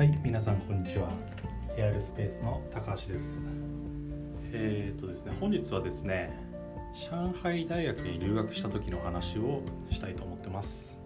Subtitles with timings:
[0.00, 1.10] はい、皆さんこんにちは。
[1.76, 3.42] エアルスペースの高橋です。
[4.50, 6.32] えー、っとですね、本日はですね、
[7.10, 9.60] 上海大学に留学した時の話を
[9.90, 10.96] したいと思ってます。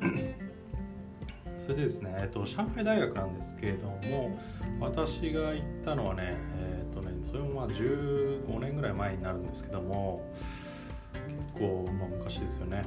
[1.58, 4.38] それでですね、えっと上海大学なんですけれども、
[4.80, 10.24] 私が行ったのはね、えっとね、それもまあ15年ぐらい前になるんですけども、
[11.52, 12.82] 結構まあ昔ですよね。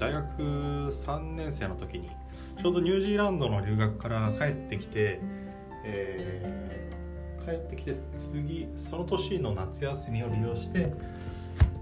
[0.00, 2.10] 大学3年生の時に
[2.62, 5.18] ちょうどニュージーランドの留学から帰ってきて、
[5.84, 6.72] えー
[7.44, 10.92] 帰ってきて次その年の夏休みを利用して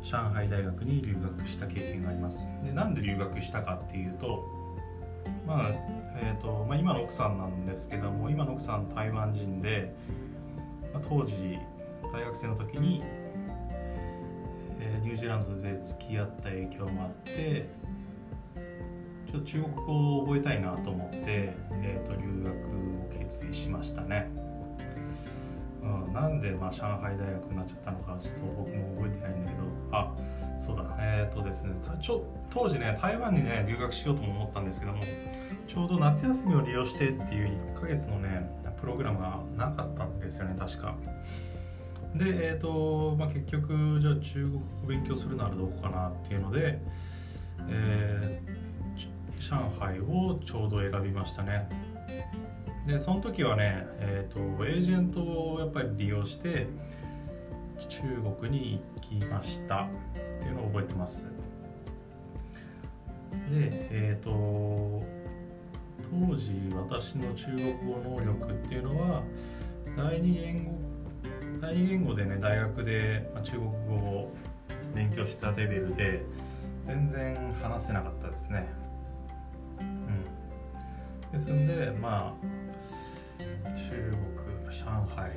[0.02, 2.46] 上海大学に留学した経験があります。
[2.64, 4.42] でなんで留学したかっていうと
[5.46, 5.68] まあ
[6.22, 9.92] えーとまあ、今の奥さんなんですけども今の奥さん台湾人で、
[10.94, 11.58] まあ、当時
[12.10, 13.02] 大学生の時に、
[14.80, 17.68] えーニュージーランドで付き合った影響もあって
[19.30, 24.28] ちょっと中国語を覚えたいなと思って、えー、と留学を決意しましたね、
[25.82, 29.70] うん、なんで、まあ、上海大学になっちゃったのかちょっと僕も覚えてないんだけど。
[29.92, 30.14] あ
[30.58, 30.84] そうだ。
[31.00, 35.00] えっ、とですねちょ当時ね台湾にね留学しようとも思ったんですけども
[35.66, 40.94] ちょうど夏休みを利用してっていう1ヶ月のねプログラムがなかったんですよね確か。
[42.14, 46.78] でえっ、と、まあ、結局じゃあ中国語勉強するならどこかなっていうので、
[47.68, 48.49] えー
[49.40, 51.68] 上海をちょうど選びましたね。
[52.86, 56.66] でその時はね、えー、とエージェントをやっぱり利用して
[57.88, 58.02] 中
[58.38, 58.80] 国に
[59.10, 59.88] 行きました。
[60.40, 61.24] っていうのを覚えてます。
[61.24, 61.28] で
[63.50, 64.30] えっ、と
[66.02, 69.22] 当時私の中国語能力っていうのは
[69.96, 70.72] 第二言語
[71.60, 74.32] 第二言語でね大学で中国語を
[74.94, 76.22] 勉強したレベルで
[76.86, 78.66] 全然話せなかったですね、
[81.32, 82.46] ですんでまあ
[83.74, 84.14] 中
[84.64, 85.30] 国上海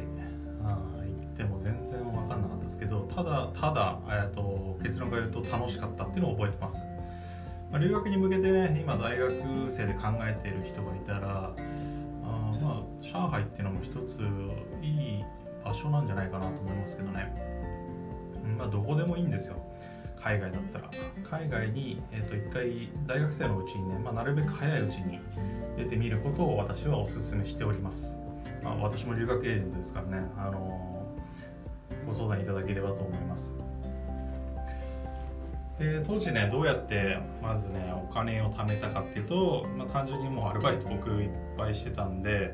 [0.66, 6.78] あ行っても全然分かんなかったですけどただただ、えー、と結論から言うと楽しかったっていうのを覚えてます、
[7.72, 9.32] まあ、留学に向けてね今大学
[9.70, 11.54] 生で考えている人がいたら
[12.24, 14.20] あまあ上海っていうのも一つ
[14.82, 15.24] いい
[15.64, 17.34] 場所なんじゃないかなと思いますけどね、
[18.58, 19.56] まあ、どこでもいいんですよ。
[20.24, 20.90] 海外だったら。
[21.40, 25.20] 海外に、えー、と一回大学生のうちにね、まあ、なるべく早いうちに
[25.78, 28.18] 出てみることを私はお勧めしております、
[28.64, 30.94] まあ、私も留学エージェントですからね、あのー
[32.06, 33.56] ご相談いただければと思います。
[35.80, 42.54] で当時ねどうやってまずねお金を貯めたかっていうと、まあ、単純にもうアルバイト僕いっぱいしてたんで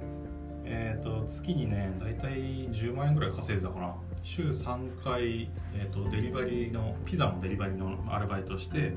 [0.72, 3.96] えー、と月にね大体10万円ぐらい稼いでたかな。
[4.24, 8.94] 週3回、えー、とデリバリーのピザのデリバリーのアルバイトして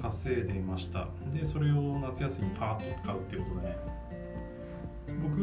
[0.00, 1.08] 稼いでいました。
[1.32, 3.76] でそれを夏休みにパーッと使うっていうことでね。
[5.22, 5.40] 僕、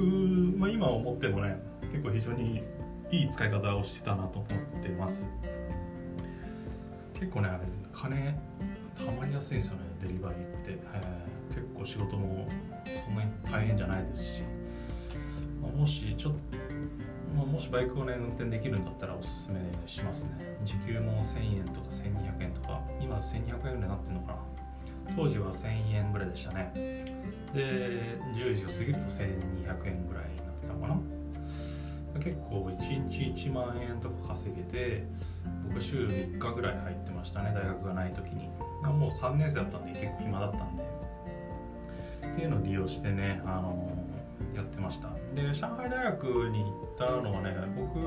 [0.57, 1.57] まあ、今思ってもね
[1.91, 2.63] 結構非常に
[3.11, 4.47] いい使い方をしてたなと思
[4.79, 5.25] ってます。
[7.13, 7.63] 結構ねあれ
[7.93, 8.37] 金
[8.95, 12.47] たまりやすいんですよねデリバリーって、えー結構仕事も
[13.05, 14.43] そんなに大変じゃないですし、
[15.61, 16.57] まあもしちょっと、
[17.35, 20.31] まあ、もしバイクをね運転できるんだったらおすすめしますね。
[20.63, 22.81] 時給も1000円とか1200円とか。
[23.01, 24.39] 今1200円ぐらいになってるのかな。
[25.15, 26.71] 当時は1000円ぐらいでしたね。
[27.53, 30.99] で10時を過ぎると1200円ぐらいになってたのかな。
[32.23, 35.03] 結構1日1万円とか稼げて
[35.67, 38.49] 僕週3日ぐらい入ってましたね大学がない時に。
[38.83, 40.83] もう3年生だったんで結構暇だったんで。
[42.27, 43.93] っていうのを利用してねあの
[44.57, 45.09] やってました。
[45.33, 47.99] で上海大学に行ったのはね僕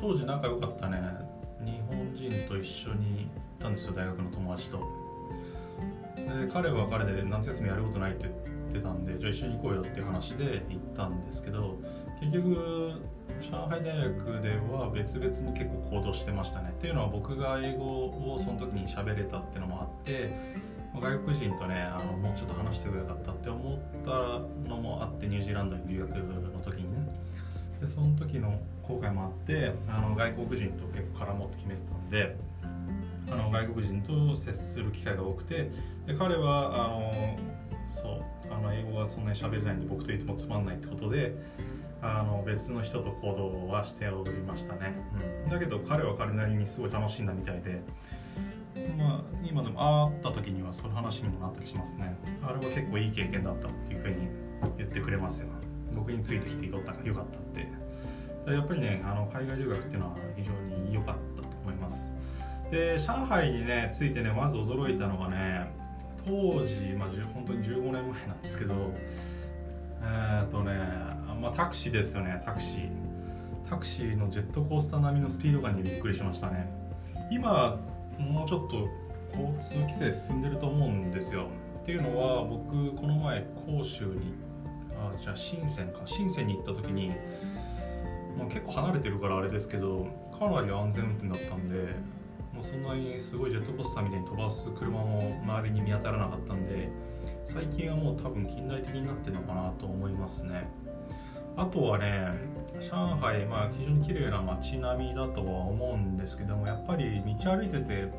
[0.00, 1.02] 当時仲良かったね
[1.64, 4.78] 日本人と一緒に行ったんですよ大学の友達と。
[6.16, 8.32] で彼は彼で夏休みやることないって言
[8.70, 11.76] ってたんでじゃあ一緒に行こうよっていう話で行ったんですけど
[12.20, 13.00] 結局
[13.40, 16.70] 上海大学では別々に結構行動してましたね。
[16.70, 20.30] っていうのは僕が英語をその時に喋れたっていうのもあって
[21.00, 27.28] 外国人とねあのもうちょっと話してくれなかったって思ったのもあってニュージーランドに留学の時にね。
[27.80, 32.36] でその時の後悔もあってあの外国人と結構絡もうって決めてたんで
[33.30, 35.70] あの外国人と接する機会が多くて
[36.06, 37.12] で彼はあの
[37.90, 41.34] そうあの英語がそんなに喋れないんで僕といてもつまんないってことで
[42.00, 44.94] あの別の人と行動はしておりましたね、
[45.44, 47.82] うん、だけど彼は彼なりにすごい楽しんだみたいで
[48.96, 52.16] まあ今でも会った時にはその話にもなったりしますね。
[52.42, 54.28] あれは結構いい経験だったっていうふうに
[54.76, 55.48] 言ってくれますよ。
[55.94, 57.88] 僕についてきてよかったよかったって。
[58.52, 62.12] やっぱりねあの海外留学っていうのは非常に良かったと思います。
[62.70, 65.70] で上海にねついてねまず驚いたのがね
[66.24, 68.92] 当時、まあ、本当に15年前なんですけど
[70.02, 70.72] えー、っとね、
[71.40, 72.90] まあ、タクシーですよねタクシー。
[73.68, 76.70] タクシーのジェットコースター並みのスピード感にびっくりしましたね。
[77.30, 77.78] 今
[78.18, 78.88] もうちょっと
[79.32, 81.48] 交通規制進んでると思うんですよ。
[81.82, 84.34] っていうのは僕この前甲州に
[84.96, 86.00] あじゃあ深センか。
[86.04, 87.08] 深センに行った時に、
[88.36, 90.06] まあ、結構離れてるからあれですけど
[90.38, 91.76] かなり安全運転だったんで
[92.54, 96.88] もうそんなにすごいジェットコースターみたいに飛ばす車も周りに見当たらなかったんで
[97.46, 100.68] 最近はもう多分近代的になってるのかなと思いますね。
[101.56, 102.32] あとはね
[102.80, 108.12] 上海まあ非常に綺麗な街並みだとは思うんですけどもやっぱり道歩いてて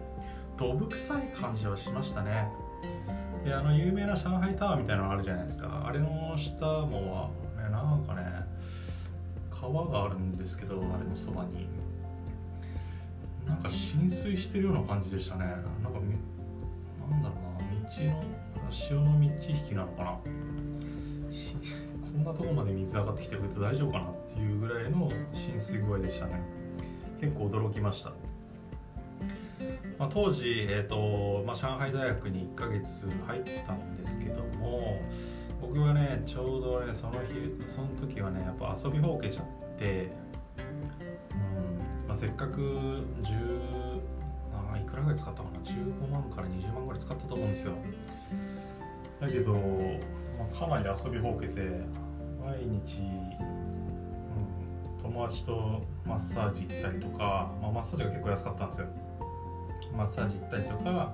[0.58, 2.50] どぶ臭い感じはしましたね。
[3.46, 5.84] であの有名な上海タワーみたいなのあるじゃないですか。
[5.86, 8.26] あれの下もねなんかね
[9.52, 11.68] 川があるんですけどあれのそばに。
[13.48, 15.46] なんか浸水してるような感じでしたね。
[15.46, 16.00] なんか
[17.10, 20.12] なんだろうな道の潮の満ち引きなのかな。
[22.14, 26.42] こんなとこまで水上がってきてるけど大丈夫かないうぐらいの浸水具合でしたね。
[27.20, 28.12] 結構驚きました、
[29.98, 35.02] まあ、当時、えーとまあ、上海大学に1ヶ月入ったんですけども
[35.62, 39.46] 僕はねちょうどねその日その時はねやっぱ遊びほうけちゃっ
[39.78, 40.12] て
[41.32, 44.00] うん、まあ、せっかく10
[44.72, 47.74] あいくらぐらい使ったかな？15万から20万ぐらい使ったと思うんですよ。
[49.20, 49.60] だけど、ま
[50.54, 51.62] あ、かなり遊びほうけて
[52.44, 53.02] 毎日、
[55.10, 58.88] 友達とマッサージ行ったりとか、まあ、マッサージが結構安かったんですよ。
[59.98, 61.12] マッサージ行ったりとか、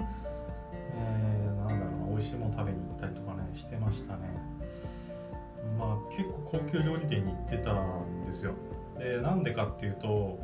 [0.94, 4.24] えー、なんだろうな美味しいもの食べに行ったりとかねしてましたね。
[5.80, 8.52] まあ結構高級料理店に行ってたんですよ。
[9.00, 10.40] でなんでかっていうと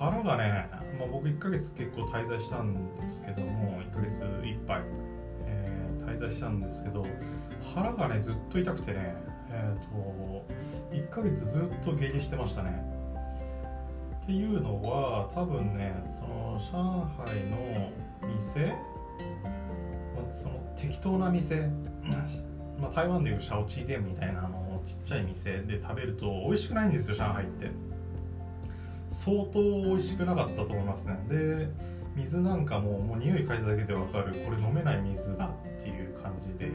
[0.00, 0.68] 腹がね、
[0.98, 4.82] まあ、僕1ヶ月結構滞在したんですけども1ヶ月いっぱい
[6.04, 7.06] 滞在したんですけど
[7.74, 9.14] 腹がねずっと痛くてね
[9.62, 10.44] えっ、ー、と
[10.92, 12.82] 1ヶ月ずっと下痢してましたね。
[14.22, 17.90] っていうのは多分ねその上海の
[18.36, 18.74] 店
[20.32, 21.70] その適当な店
[22.80, 27.70] まあ、台湾でいうシャオチー店みたいなあのちっちゃい店で食べると美味しくないんですよ上海って。
[29.10, 31.18] 相当美味しくなかったと思いますね。
[31.28, 31.68] で
[32.16, 34.32] 水なんかももう匂い嗅いだだけで分かる。
[34.44, 36.70] これ飲めない水だっていう感じで。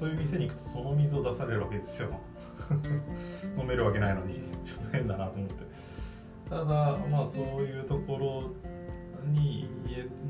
[0.00, 2.08] そういう店に行くとその水を出されるわけですよ。
[3.60, 4.40] 飲めるわけないのに。
[4.64, 5.54] ちょっと変だなと思って。
[6.48, 6.64] ただ
[7.10, 9.68] まあそういうところに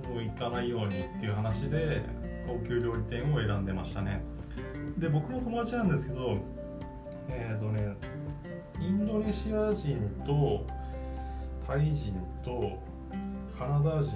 [0.09, 0.91] もう行かないようにっ
[1.21, 2.03] ていう話で
[2.49, 4.23] 高級料理店を選んでましたね。
[4.99, 6.39] で僕の友達なんですけど
[7.29, 7.95] えっ、ー、とね
[8.81, 10.67] インドネシア人と
[11.65, 12.15] タイ人
[12.45, 12.77] と
[13.57, 14.15] カナダ人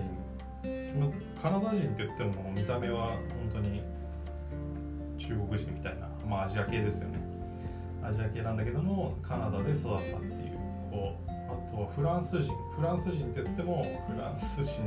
[1.41, 3.19] カナダ人って言っても見た目は本
[3.53, 3.94] 当に
[5.26, 7.19] 中国人みたいな、まあ、アジア系ですよね。
[8.03, 10.55] アジア系なんだけどもカナダで育ったっていう。
[10.94, 12.53] 子あとはフランス人。
[12.76, 14.82] フランス人って言ってもフランス人。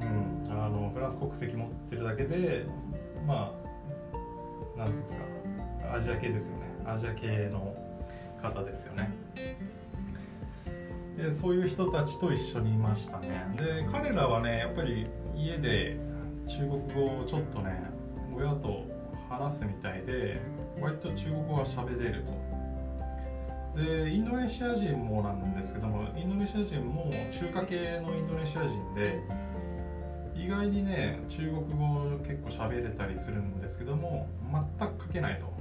[0.00, 2.66] うんあのフランス国籍持ってるだけで
[3.26, 5.94] まあ何ていうんですか。
[5.94, 6.62] アジア系ですよね。
[6.84, 7.74] アジア系の
[8.42, 9.10] 方ですよね。
[11.16, 13.44] でそういう人たちと一緒にいましたね。
[13.56, 15.96] で彼らはねやっぱり家で
[16.48, 17.84] 中国語をちょっとね
[18.36, 18.82] 親と
[19.38, 20.40] 話すみたいで
[20.80, 22.32] 割と中国語が喋れると。
[23.80, 29.20] でインドネシア人もなんですけどもインドネシア人も中華系のインドネシア人で
[30.36, 34.28] 意外にね中国語結構喋れたりするんですけども
[34.78, 35.52] 全く書けないと。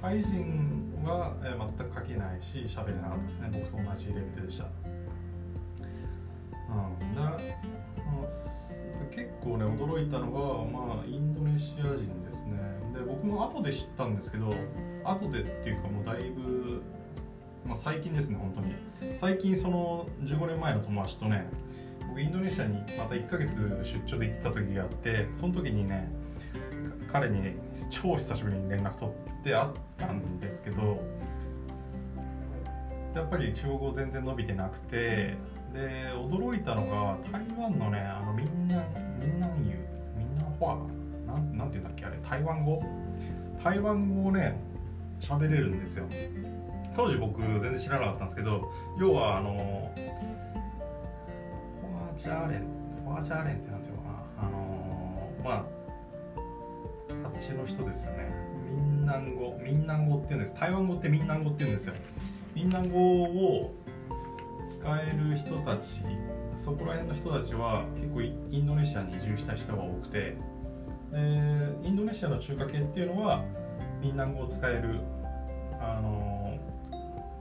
[0.00, 3.48] タイ人は、全く書けないし喋れなかったですね。
[3.52, 4.66] 僕と同じレベルでした、
[6.68, 7.38] うん、だ
[9.10, 11.33] 結構ね驚いたのが、まあ、イン
[13.46, 14.50] 後で知ったんですけど
[15.04, 16.82] 後でっていうかもうだいぶ、
[17.66, 18.74] まあ、最近ですね本当に。
[19.18, 21.46] 最近その15年前の友達とね
[22.08, 26.08] 僕インドネシアにまた1ヶ月出張で行った時があってその時にね
[27.12, 27.56] 彼に、ね、
[27.90, 31.00] 超久しぶりに連絡取って会ったんですけど
[33.14, 35.36] やっぱり中国語全然伸びてなくて
[35.72, 38.82] で驚いたのが台湾のねあのみんな
[39.20, 39.78] みんな言う
[40.16, 42.82] みんなファなんなんて言うんだっけあれ台湾語
[43.64, 44.60] 台湾語をね
[45.20, 46.06] 喋れるんですよ。
[46.94, 52.60] 当時僕全然知らなかったんですけど要はあのフォアジャーレン
[53.04, 54.14] フォアジャーレンってなんていうのかな。
[54.46, 55.84] あのまあ
[57.44, 58.32] ちの人ですよね。
[58.70, 60.54] 闽南語闽南語っていうんです。
[60.54, 61.94] 台湾語って闽南語っていうんですよ。
[62.54, 63.74] 闽南語を
[64.66, 66.00] 使える人たち
[66.56, 70.36] そこら辺の人たちは結構インドネシアに移住した人が多くて
[71.14, 71.20] で
[71.86, 73.44] インドネシアの中華系っていうのは
[74.00, 75.00] フィンランドを使える
[75.80, 76.58] あの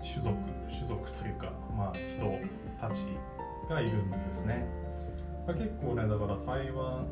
[0.02, 0.36] 種族
[0.70, 2.40] 種族というか、まあ、人
[2.80, 3.00] たち
[3.68, 4.66] がいるんですね、
[5.48, 7.08] 結構ねだから台湾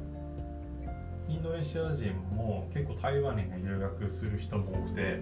[1.27, 5.19] インドネシア人も結構台湾に、ね、留学する人も多くて、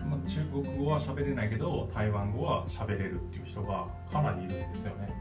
[0.00, 5.14] まあ、中国語は喋れないけど台湾語は喋れるっていう人がかなりいるんですよね。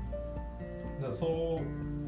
[1.01, 2.00] だそう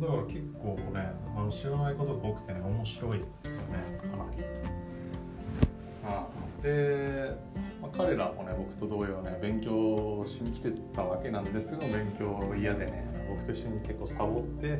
[0.00, 3.98] だから結構ねあの知らないことが多くてね面白いですよね。
[4.00, 4.44] かなり
[6.06, 6.26] あ
[6.62, 7.36] で、
[7.80, 14.76] まあ、彼らもね僕と同様ね勉強しに来てたわけなんですけど勉強嫌でね僕と一緒に結構サボって遊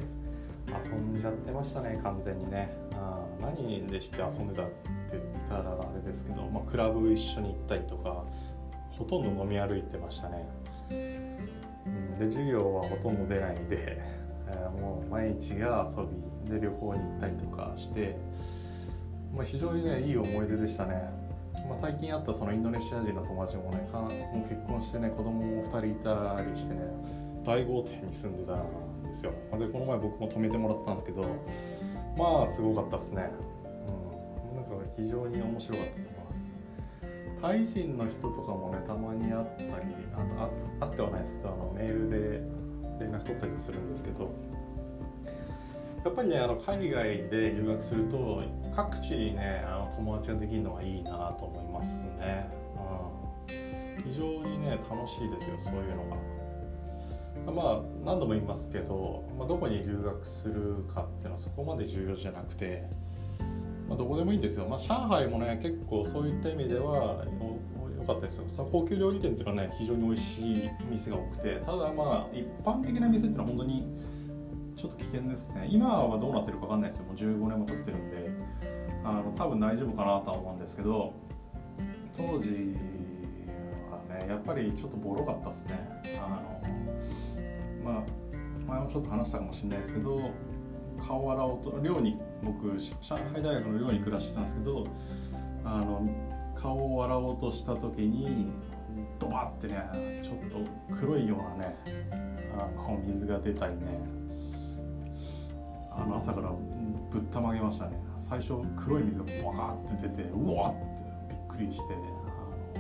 [0.94, 2.75] んじゃってましたね完全にね。
[2.92, 4.73] あ何でして遊んでたって
[5.12, 8.25] 言ったらあれですけど、まあ、クラブ一緒に行ったりとか
[8.90, 10.49] ほとんど飲み歩いてましたね、
[10.88, 14.00] で授業はほとんど出ないで、
[14.54, 16.04] えー、もう毎日が遊
[16.46, 18.16] びで旅行に行ったりとかして、
[19.34, 21.25] まあ、非常にねいい思い出でしたね。
[21.68, 26.80] まあ、最近会ったそのインドネシア人の友達もねもう結婚してね子供も2人いたりしてね
[27.42, 29.32] 大豪邸に住んでたんですよ。
[29.58, 31.23] でこの前僕も泊めてもらったんですけど
[32.16, 33.30] まあすごかったですね。
[34.52, 34.56] うん。
[34.56, 36.50] なんか非常に面白かったと思います。
[37.40, 40.49] タイ人の人とかもねたまに会ったりあ
[40.80, 42.63] あってはないですけどあのメールで
[43.00, 44.30] 連絡取ったりするんですけど
[46.04, 48.42] やっぱりねあの海外で留学すると
[48.74, 52.50] 各地にねあの友達ができるのはいいなと思いますね、
[53.48, 56.34] うん、非常にね楽しいですよそういうのが。
[57.52, 62.84] まあ何度も言いますけど、まあ、どこに留学するかっていうのはそこまで重要じゃなくて、
[63.86, 67.24] まあ、どこでもいいんですよ、まあ、上海もね結構そういった意味では
[68.04, 68.44] 良かったですよ。
[68.49, 73.87] そ高級料理店っていうのはね非常に美味しい店が多くてただまあ一般的な店っていうのは本当に
[74.76, 75.66] ちょっと危険ですね。
[75.70, 77.06] 今はどうなってるか分かんないですよ。
[77.06, 78.30] もう15年も経ってるんで
[79.04, 81.12] あの多分大丈夫かなとは思うんですけど
[82.16, 82.75] 当時
[83.90, 85.78] はねやっぱりちょっとボロかったですね。
[86.18, 88.04] あのまあ
[88.66, 90.30] 前もちょっと話したかもしれないですけど
[91.06, 94.87] 顔を洗うと寮に僕上海大学の寮に暮らしてたんですけど
[95.64, 96.08] あの
[96.54, 98.52] 顔を洗おうとした時に
[99.18, 100.58] ドバってねちょっと
[100.94, 101.76] 黒いようなね
[102.56, 104.25] あの水が出たりね。
[105.96, 106.50] あの朝から
[107.11, 108.02] ぶったまげましたね。
[108.18, 112.78] 最初黒い水がバカって出てうわってびっくりしてあ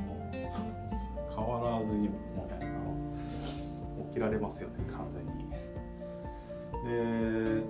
[0.58, 2.64] の変わらずにもうね
[4.12, 5.44] 着られますよね完全に。
[6.84, 7.62] で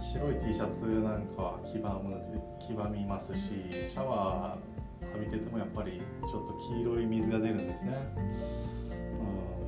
[0.00, 2.20] 白い T シャツなんかは黄ばむ
[2.66, 4.69] 黄ばみますしシャワー
[5.14, 7.92] 浴びててもやっぱりちょっと黄色い水が出るんですね、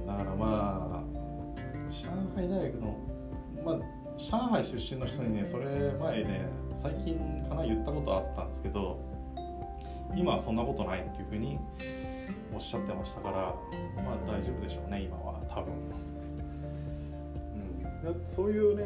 [0.01, 1.23] うん、だからまあ
[1.89, 2.97] 上海大学の
[3.65, 8.99] まあ上海出身の人にねそれ前ね最近かな言ったことあったんですけど
[10.15, 11.59] 今はそんなことないっていうふうに
[12.55, 13.37] おっしゃってましたから
[14.03, 15.73] まあ大丈夫でしょうね今は多分。
[18.05, 18.85] うんそういうね、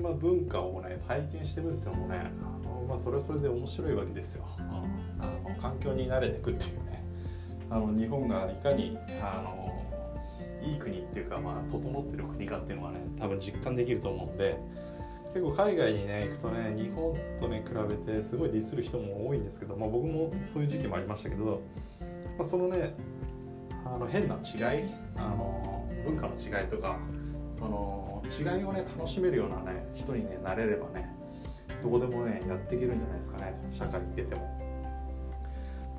[0.00, 4.46] まあ、文化をね体験してみるっていうのもねあの、まあ、それはそれで面白いわけですよ、
[5.64, 7.02] 環境に慣れていくっていうね
[7.70, 9.82] あの日本がいかにあの
[10.62, 14.58] いい国っていうか、まあ、整ってる国かっていうのはね多分実感できると思うんで
[15.32, 17.74] 結構海外にね行くとね日本とね比
[18.06, 21.62] べてすごいディスる人も多いんですけど、まあ、僕もそういう時期もありましたけど、
[22.38, 22.94] まあ、そのね
[23.86, 26.98] あの変な違いあの文化の違いとか
[27.58, 31.08] その違いをね楽しめるようなね人に、ね、なれればね
[31.82, 34.63] どこでもねやっていけるんじゃないですかね社会に出ても。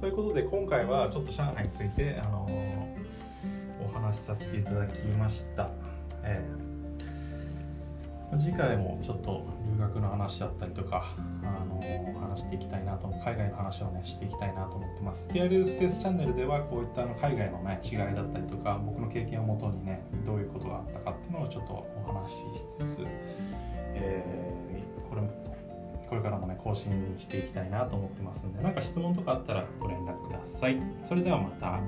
[0.06, 5.72] ということで今回はちょっと上海について、あのー、お話しさせていただきました。
[6.22, 6.66] えー
[8.38, 23.04] 次回もちょっと留学の話だったりとか、あのー、話していきたいなと海外の話をねしていきたいなと思ってます TRU スペースチャンネルではこういったあの海外のね違いだったりとか僕の経験をもとにねどういうことがあったかっていうのをちょっとお話ししつつ、
[23.94, 25.30] えー、これも
[26.10, 30.80] これからもね更新していきたいなと思ってますんで何か質問とかあったらご連絡ください。
[31.04, 31.80] それではまた。